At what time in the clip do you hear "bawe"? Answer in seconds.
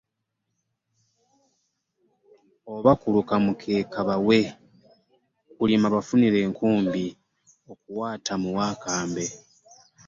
4.09-4.39